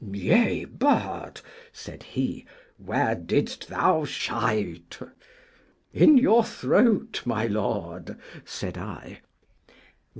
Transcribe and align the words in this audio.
Yea 0.03 0.65
but, 0.65 1.43
said 1.71 2.01
he, 2.01 2.43
where 2.79 3.13
didst 3.13 3.67
thou 3.67 4.03
shite? 4.03 4.97
In 5.93 6.17
your 6.17 6.43
throat, 6.43 7.21
my 7.23 7.45
lord, 7.45 8.17
said 8.43 8.79
I. 8.79 9.19